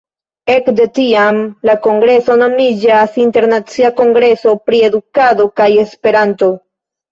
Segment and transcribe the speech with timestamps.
[0.51, 1.37] Ekde tiam,
[1.69, 6.53] la kongreso nomiĝas Internacia Kongreso pri Edukado kaj Esperanto.